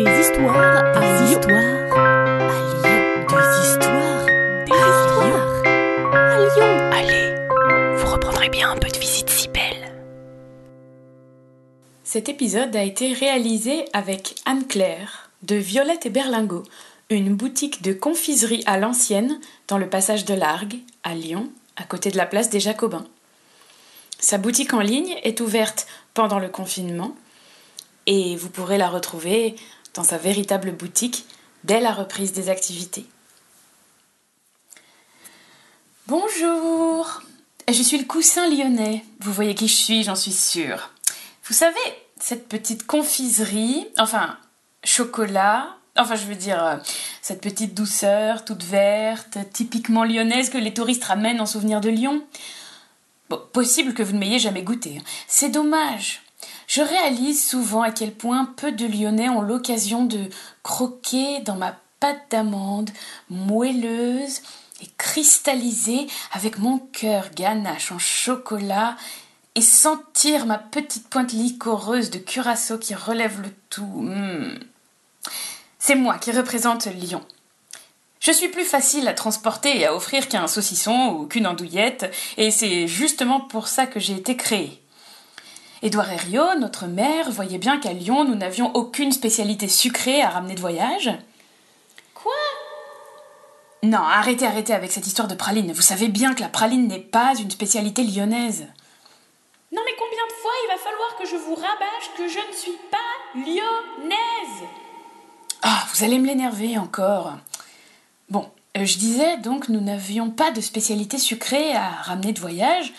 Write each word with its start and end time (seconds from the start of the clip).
Des 0.00 0.20
histoires 0.20 0.56
à 0.56 1.24
histoires 1.26 1.92
à 1.92 2.56
Lyon. 2.72 2.96
Des 3.28 3.68
histoires, 3.68 4.26
des 4.64 4.72
histoires 4.72 5.62
à 6.14 6.38
Lyon. 6.38 6.72
Allez, 6.90 7.96
vous 7.98 8.10
reprendrez 8.10 8.48
bien 8.48 8.70
un 8.70 8.78
peu 8.78 8.88
de 8.88 8.96
visite 8.96 9.28
si 9.28 9.48
belle. 9.48 9.92
Cet 12.02 12.30
épisode 12.30 12.74
a 12.76 12.82
été 12.82 13.12
réalisé 13.12 13.84
avec 13.92 14.36
Anne-Claire 14.46 15.30
de 15.42 15.56
Violette 15.56 16.06
et 16.06 16.10
Berlingot, 16.10 16.62
une 17.10 17.34
boutique 17.34 17.82
de 17.82 17.92
confiserie 17.92 18.62
à 18.64 18.78
l'ancienne 18.78 19.38
dans 19.68 19.76
le 19.76 19.90
passage 19.90 20.24
de 20.24 20.32
Largue, 20.32 20.78
à 21.02 21.14
Lyon, 21.14 21.50
à 21.76 21.82
côté 21.82 22.10
de 22.10 22.16
la 22.16 22.24
place 22.24 22.48
des 22.48 22.60
Jacobins. 22.60 23.06
Sa 24.18 24.38
boutique 24.38 24.72
en 24.72 24.80
ligne 24.80 25.18
est 25.24 25.42
ouverte 25.42 25.86
pendant 26.14 26.38
le 26.38 26.48
confinement 26.48 27.14
et 28.06 28.34
vous 28.36 28.48
pourrez 28.48 28.78
la 28.78 28.88
retrouver 28.88 29.56
dans 30.00 30.04
sa 30.04 30.16
véritable 30.16 30.72
boutique 30.72 31.26
dès 31.64 31.78
la 31.78 31.92
reprise 31.92 32.32
des 32.32 32.48
activités. 32.48 33.04
Bonjour, 36.06 37.20
je 37.68 37.82
suis 37.82 37.98
le 37.98 38.06
coussin 38.06 38.48
lyonnais. 38.48 39.04
Vous 39.18 39.30
voyez 39.30 39.54
qui 39.54 39.68
je 39.68 39.76
suis, 39.76 40.02
j'en 40.02 40.14
suis 40.14 40.32
sûre. 40.32 40.88
Vous 41.44 41.52
savez, 41.52 41.76
cette 42.18 42.48
petite 42.48 42.86
confiserie, 42.86 43.88
enfin, 43.98 44.38
chocolat, 44.84 45.76
enfin, 45.98 46.14
je 46.14 46.24
veux 46.24 46.34
dire, 46.34 46.64
euh, 46.64 46.76
cette 47.20 47.42
petite 47.42 47.74
douceur 47.74 48.46
toute 48.46 48.62
verte, 48.62 49.36
typiquement 49.52 50.04
lyonnaise 50.04 50.48
que 50.48 50.56
les 50.56 50.72
touristes 50.72 51.04
ramènent 51.04 51.42
en 51.42 51.46
souvenir 51.46 51.82
de 51.82 51.90
Lyon. 51.90 52.24
Bon, 53.28 53.38
possible 53.52 53.92
que 53.92 54.02
vous 54.02 54.14
ne 54.14 54.18
m'ayez 54.20 54.38
jamais 54.38 54.62
goûté. 54.62 54.96
hein. 54.98 55.04
C'est 55.28 55.50
dommage. 55.50 56.22
Je 56.70 56.82
réalise 56.82 57.44
souvent 57.44 57.82
à 57.82 57.90
quel 57.90 58.12
point 58.12 58.44
peu 58.44 58.70
de 58.70 58.86
Lyonnais 58.86 59.28
ont 59.28 59.42
l'occasion 59.42 60.04
de 60.04 60.20
croquer 60.62 61.40
dans 61.40 61.56
ma 61.56 61.76
pâte 61.98 62.30
d'amande 62.30 62.90
moelleuse 63.28 64.40
et 64.80 64.86
cristallisée 64.96 66.06
avec 66.30 66.58
mon 66.58 66.78
cœur 66.78 67.30
ganache 67.34 67.90
en 67.90 67.98
chocolat 67.98 68.96
et 69.56 69.62
sentir 69.62 70.46
ma 70.46 70.58
petite 70.58 71.08
pointe 71.08 71.32
liquoreuse 71.32 72.10
de 72.10 72.18
curaçao 72.18 72.78
qui 72.78 72.94
relève 72.94 73.40
le 73.42 73.52
tout. 73.68 74.02
Mmh. 74.02 74.60
C'est 75.80 75.96
moi 75.96 76.18
qui 76.18 76.30
représente 76.30 76.86
Lyon. 76.86 77.26
Je 78.20 78.30
suis 78.30 78.48
plus 78.48 78.64
facile 78.64 79.08
à 79.08 79.12
transporter 79.12 79.76
et 79.76 79.86
à 79.86 79.96
offrir 79.96 80.28
qu'un 80.28 80.46
saucisson 80.46 81.16
ou 81.16 81.26
qu'une 81.26 81.48
andouillette, 81.48 82.14
et 82.36 82.52
c'est 82.52 82.86
justement 82.86 83.40
pour 83.40 83.66
ça 83.66 83.86
que 83.86 83.98
j'ai 83.98 84.14
été 84.14 84.36
créée. 84.36 84.80
Édouard 85.82 86.10
Herriot, 86.10 86.58
notre 86.58 86.86
maire, 86.86 87.30
voyait 87.30 87.58
bien 87.58 87.78
qu'à 87.78 87.94
Lyon, 87.94 88.24
nous 88.24 88.34
n'avions 88.34 88.70
aucune 88.74 89.12
spécialité 89.12 89.66
sucrée 89.66 90.20
à 90.20 90.28
ramener 90.28 90.54
de 90.54 90.60
voyage. 90.60 91.10
Quoi? 92.12 92.32
Non, 93.82 93.98
arrêtez, 93.98 94.46
arrêtez 94.46 94.74
avec 94.74 94.92
cette 94.92 95.06
histoire 95.06 95.26
de 95.26 95.34
praline. 95.34 95.72
Vous 95.72 95.80
savez 95.80 96.08
bien 96.08 96.34
que 96.34 96.42
la 96.42 96.48
praline 96.48 96.86
n'est 96.86 96.98
pas 96.98 97.34
une 97.38 97.50
spécialité 97.50 98.04
lyonnaise. 98.04 98.66
Non 99.72 99.80
mais 99.86 99.94
combien 99.98 100.26
de 100.26 100.32
fois 100.32 100.50
il 100.64 100.68
va 100.68 100.78
falloir 100.78 101.16
que 101.16 101.26
je 101.26 101.36
vous 101.36 101.54
rabâche 101.54 102.10
que 102.16 102.28
je 102.28 102.46
ne 102.46 102.54
suis 102.54 102.78
pas 102.90 102.98
lyonnaise? 103.34 104.68
Ah, 105.62 105.84
vous 105.92 106.04
allez 106.04 106.18
me 106.18 106.26
l'énerver 106.26 106.76
encore. 106.76 107.38
Bon, 108.28 108.50
euh, 108.76 108.84
je 108.84 108.98
disais 108.98 109.38
donc 109.38 109.68
nous 109.68 109.80
n'avions 109.80 110.30
pas 110.30 110.50
de 110.50 110.60
spécialité 110.60 111.18
sucrée 111.18 111.72
à 111.72 111.88
ramener 111.88 112.32
de 112.32 112.40
voyage, 112.40 112.92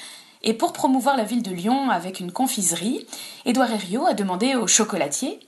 et 0.43 0.53
pour 0.53 0.73
promouvoir 0.73 1.17
la 1.17 1.23
ville 1.23 1.43
de 1.43 1.51
Lyon 1.51 1.89
avec 1.89 2.19
une 2.19 2.31
confiserie, 2.31 3.05
Édouard 3.45 3.71
Herriot 3.71 4.07
a 4.07 4.13
demandé 4.13 4.55
au 4.55 4.67
chocolatier, 4.67 5.39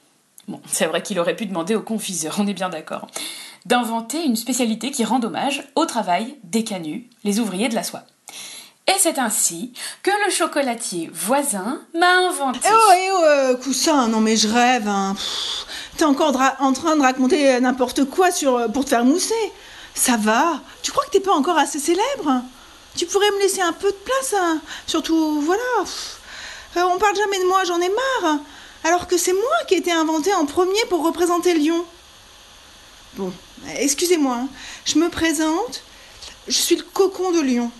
bon, 0.47 0.61
c'est 0.67 0.85
vrai 0.85 1.01
qu'il 1.01 1.19
aurait 1.19 1.35
pu 1.35 1.45
demander 1.45 1.75
au 1.75 1.81
confiseur, 1.81 2.35
on 2.39 2.47
est 2.47 2.53
bien 2.53 2.69
d'accord, 2.69 3.07
d'inventer 3.65 4.23
une 4.23 4.35
spécialité 4.35 4.91
qui 4.91 5.03
rend 5.05 5.23
hommage 5.23 5.63
au 5.75 5.85
travail 5.85 6.35
des 6.43 6.63
canuts, 6.63 7.09
les 7.23 7.39
ouvriers 7.39 7.69
de 7.69 7.75
la 7.75 7.83
soie. 7.83 8.03
Et 8.87 8.99
c'est 8.99 9.17
ainsi 9.17 9.71
que 10.03 10.11
le 10.25 10.31
chocolatier 10.31 11.09
voisin 11.13 11.81
m'a 11.97 12.27
inventé. 12.27 12.59
Eh 12.63 12.73
oh, 12.73 12.91
eh 12.93 13.09
oh, 13.13 13.23
euh, 13.23 13.55
coussin, 13.55 14.09
non 14.09 14.19
mais 14.19 14.35
je 14.35 14.49
rêve. 14.49 14.89
Hein. 14.89 15.15
T'es 15.97 16.03
encore 16.03 16.37
en 16.59 16.73
train 16.73 16.97
de 16.97 17.01
raconter 17.01 17.53
euh, 17.53 17.59
n'importe 17.61 18.03
quoi 18.05 18.27
euh, 18.43 18.67
pour 18.67 18.83
te 18.83 18.89
faire 18.89 19.05
mousser. 19.05 19.33
Ça 19.95 20.17
va. 20.17 20.59
Tu 20.81 20.91
crois 20.91 21.05
que 21.05 21.11
t'es 21.11 21.21
pas 21.21 21.31
encore 21.31 21.57
assez 21.57 21.79
célèbre? 21.79 22.43
Tu 22.95 23.05
pourrais 23.05 23.31
me 23.31 23.39
laisser 23.39 23.61
un 23.61 23.73
peu 23.73 23.89
de 23.91 23.97
place. 23.97 24.33
hein. 24.37 24.61
Surtout, 24.87 25.41
voilà. 25.41 25.61
euh, 26.77 26.83
on 26.93 26.97
parle 26.99 27.15
jamais 27.15 27.39
de 27.39 27.45
moi, 27.45 27.63
j'en 27.65 27.79
ai 27.81 27.89
marre. 27.89 28.39
Alors 28.83 29.07
que 29.07 29.17
c'est 29.17 29.33
moi 29.33 29.57
qui 29.67 29.75
ai 29.75 29.77
été 29.77 29.91
inventé 29.91 30.33
en 30.33 30.45
premier 30.45 30.83
pour 30.89 31.03
représenter 31.03 31.53
Lyon. 31.53 31.85
Bon, 33.15 33.31
excusez-moi. 33.77 34.35
hein. 34.43 34.47
Je 34.85 34.97
me 34.99 35.09
présente. 35.09 35.83
Je 36.47 36.57
suis 36.57 36.75
le 36.75 36.83
cocon 36.83 37.31
de 37.31 37.39
Lyon. 37.39 37.71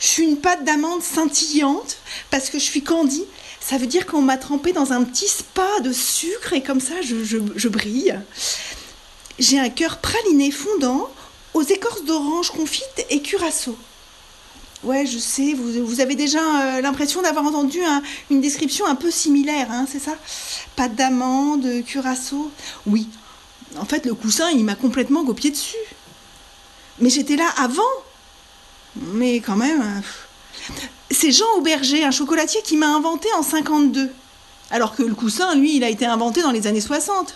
Je 0.00 0.06
suis 0.06 0.24
une 0.24 0.38
pâte 0.38 0.64
d'amande 0.64 1.02
scintillante 1.02 1.96
parce 2.30 2.50
que 2.50 2.58
je 2.58 2.64
suis 2.64 2.82
candy. 2.82 3.24
Ça 3.60 3.78
veut 3.78 3.86
dire 3.86 4.06
qu'on 4.06 4.20
m'a 4.22 4.36
trempé 4.36 4.72
dans 4.72 4.92
un 4.92 5.02
petit 5.04 5.28
spa 5.28 5.80
de 5.80 5.92
sucre 5.92 6.52
et 6.52 6.62
comme 6.62 6.80
ça 6.80 7.00
je, 7.02 7.24
je- 7.24 7.68
brille. 7.68 8.18
J'ai 9.38 9.58
un 9.58 9.70
cœur 9.70 9.98
praliné 9.98 10.50
fondant 10.50 11.08
aux 11.54 11.62
écorces 11.62 12.04
d'orange 12.04 12.50
confites 12.50 13.06
et 13.10 13.22
curaçao. 13.22 13.76
Ouais, 14.84 15.06
je 15.06 15.18
sais, 15.18 15.54
vous, 15.54 15.84
vous 15.84 16.00
avez 16.00 16.14
déjà 16.14 16.38
euh, 16.76 16.80
l'impression 16.80 17.22
d'avoir 17.22 17.44
entendu 17.44 17.82
un- 17.82 18.02
une 18.30 18.40
description 18.40 18.86
un 18.86 18.94
peu 18.94 19.10
similaire, 19.10 19.68
hein, 19.70 19.86
c'est 19.90 19.98
ça? 19.98 20.12
Pâte 20.76 20.94
d'amande, 20.94 21.66
curaçao? 21.86 22.50
Oui, 22.86 23.08
en 23.78 23.84
fait, 23.84 24.04
le 24.06 24.14
coussin, 24.14 24.50
il 24.50 24.64
m'a 24.64 24.74
complètement 24.74 25.24
copié 25.24 25.50
dessus. 25.50 25.74
Mais 27.00 27.10
j'étais 27.10 27.36
là 27.36 27.48
avant. 27.58 27.82
Mais 28.96 29.36
quand 29.40 29.56
même. 29.56 29.80
euh, 29.82 30.72
C'est 31.10 31.32
Jean 31.32 31.46
Auberger, 31.58 32.04
un 32.04 32.10
chocolatier 32.10 32.60
qui 32.62 32.76
m'a 32.76 32.88
inventé 32.94 33.28
en 33.38 33.42
52. 33.42 34.10
Alors 34.70 34.94
que 34.94 35.02
le 35.02 35.14
coussin, 35.14 35.54
lui, 35.54 35.76
il 35.76 35.84
a 35.84 35.88
été 35.90 36.04
inventé 36.06 36.42
dans 36.42 36.50
les 36.52 36.66
années 36.66 36.80
60. 36.80 37.34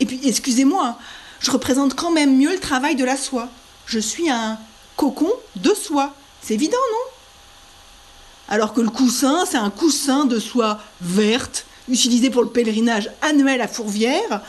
Et 0.00 0.06
puis, 0.06 0.20
excusez-moi, 0.24 0.98
je 1.40 1.50
représente 1.50 1.94
quand 1.94 2.10
même 2.10 2.36
mieux 2.36 2.52
le 2.52 2.60
travail 2.60 2.94
de 2.96 3.04
la 3.04 3.16
soie. 3.16 3.48
Je 3.86 3.98
suis 3.98 4.30
un 4.30 4.58
cocon 4.96 5.30
de 5.56 5.72
soie. 5.74 6.14
C'est 6.44 6.54
évident, 6.54 6.76
non? 6.92 7.10
Alors 8.48 8.74
que 8.74 8.82
le 8.82 8.90
coussin, 8.90 9.46
c'est 9.46 9.56
un 9.56 9.70
coussin 9.70 10.26
de 10.26 10.38
soie 10.38 10.78
verte, 11.00 11.64
utilisé 11.88 12.28
pour 12.28 12.42
le 12.42 12.50
pèlerinage 12.50 13.10
annuel 13.22 13.62
à 13.62 13.68
Fourvière, 13.68 14.42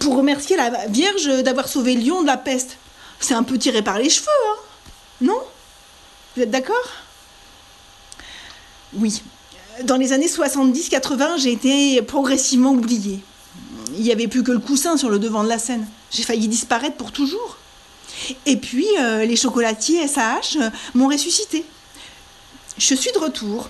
pour 0.00 0.16
remercier 0.16 0.56
la 0.56 0.86
Vierge 0.88 1.28
d'avoir 1.44 1.68
sauvé 1.68 1.94
Lyon 1.94 2.22
de 2.22 2.26
la 2.26 2.36
peste. 2.36 2.76
C'est 3.20 3.34
un 3.34 3.44
peu 3.44 3.56
tiré 3.56 3.82
par 3.82 3.98
les 3.98 4.10
cheveux, 4.10 4.26
hein 4.50 4.56
Non? 5.20 5.40
Vous 6.34 6.42
êtes 6.42 6.50
d'accord? 6.50 6.90
Oui. 8.94 9.22
Dans 9.84 9.96
les 9.96 10.12
années 10.12 10.26
70-80, 10.26 11.38
j'ai 11.38 11.52
été 11.52 12.02
progressivement 12.02 12.72
oubliée. 12.72 13.20
Il 13.94 14.02
n'y 14.02 14.10
avait 14.10 14.26
plus 14.26 14.42
que 14.42 14.50
le 14.50 14.58
coussin 14.58 14.96
sur 14.96 15.08
le 15.08 15.20
devant 15.20 15.44
de 15.44 15.48
la 15.48 15.60
scène. 15.60 15.86
J'ai 16.10 16.24
failli 16.24 16.48
disparaître 16.48 16.96
pour 16.96 17.12
toujours. 17.12 17.58
Et 18.46 18.56
puis, 18.56 18.86
euh, 18.98 19.24
les 19.24 19.36
chocolatiers 19.36 20.06
SAH 20.06 20.56
euh, 20.56 20.70
m'ont 20.94 21.08
ressuscité. 21.08 21.64
Je 22.76 22.94
suis 22.94 23.12
de 23.12 23.18
retour. 23.18 23.68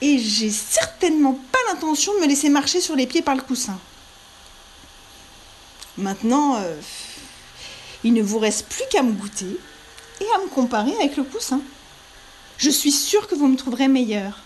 Et 0.00 0.18
j'ai 0.18 0.50
certainement 0.50 1.38
pas 1.52 1.58
l'intention 1.68 2.14
de 2.14 2.20
me 2.20 2.26
laisser 2.26 2.48
marcher 2.50 2.80
sur 2.80 2.96
les 2.96 3.06
pieds 3.06 3.22
par 3.22 3.34
le 3.34 3.42
coussin. 3.42 3.78
Maintenant, 5.96 6.56
euh, 6.56 6.78
il 8.04 8.12
ne 8.12 8.22
vous 8.22 8.38
reste 8.38 8.66
plus 8.68 8.84
qu'à 8.90 9.02
me 9.02 9.12
goûter 9.12 9.58
et 10.20 10.26
à 10.34 10.38
me 10.38 10.48
comparer 10.48 10.94
avec 10.96 11.16
le 11.16 11.24
coussin. 11.24 11.60
Je 12.58 12.70
suis 12.70 12.92
sûre 12.92 13.26
que 13.26 13.34
vous 13.34 13.48
me 13.48 13.56
trouverez 13.56 13.88
meilleur. 13.88 14.40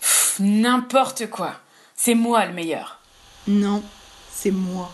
Pff, 0.00 0.36
N'importe 0.40 1.28
quoi. 1.30 1.54
C'est 1.96 2.14
moi 2.14 2.46
le 2.46 2.52
meilleur. 2.52 3.00
Non, 3.46 3.82
c'est 4.32 4.50
moi. 4.50 4.92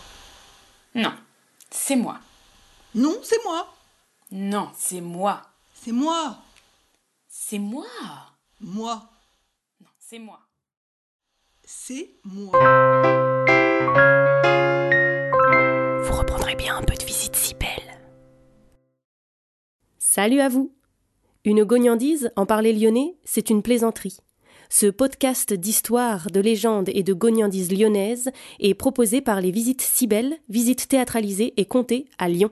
Non, 0.93 1.13
c'est 1.71 1.95
moi. 1.95 2.19
Non, 2.95 3.19
c'est 3.23 3.43
moi. 3.43 3.67
Non, 4.31 4.69
c'est 4.77 5.01
moi. 5.01 5.41
C'est 5.73 5.91
moi. 5.91 6.37
C'est 7.27 7.59
moi. 7.59 7.85
Moi. 8.61 9.03
Non, 9.81 9.89
c'est 9.99 10.17
moi. 10.17 10.39
C'est 11.65 12.11
moi. 12.23 12.57
Vous 16.03 16.17
reprendrez 16.17 16.55
bien 16.55 16.77
un 16.77 16.83
peu 16.83 16.95
de 16.95 17.03
visite 17.03 17.35
si 17.35 17.53
belle. 17.55 17.99
Salut 19.99 20.39
à 20.39 20.47
vous 20.47 20.73
Une 21.43 21.65
gognandise, 21.65 22.31
en 22.37 22.45
parler 22.45 22.71
lyonnais, 22.71 23.17
c'est 23.25 23.49
une 23.49 23.61
plaisanterie. 23.61 24.19
Ce 24.69 24.85
podcast 24.85 25.51
d'histoire, 25.51 26.31
de 26.31 26.39
légendes 26.39 26.89
et 26.93 27.03
de 27.03 27.13
gognandises 27.13 27.73
lyonnaises 27.77 28.31
est 28.61 28.73
proposé 28.73 29.19
par 29.19 29.41
les 29.41 29.51
Visites 29.51 29.81
Cybelles, 29.81 30.37
visites 30.47 30.87
théâtralisées 30.87 31.53
et 31.57 31.65
comptées 31.65 32.07
à 32.17 32.29
Lyon. 32.29 32.51